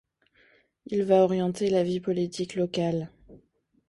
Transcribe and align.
Il 0.87 1.03
va 1.03 1.21
orienter 1.23 1.69
la 1.69 1.83
vie 1.83 1.99
politique 1.99 2.55
locale. 2.55 3.11